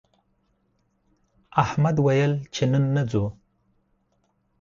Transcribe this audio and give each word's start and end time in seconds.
احمد 1.63 1.95
ویل 2.05 2.33
چې 2.53 2.63
نن 2.71 2.83
نه 2.95 3.03
ځو 3.11 3.23